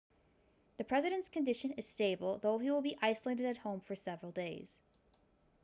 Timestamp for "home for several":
3.57-4.31